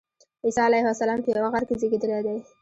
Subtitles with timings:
[0.45, 2.37] عیسی علیه السلام په یوه غار کې زېږېدلی دی.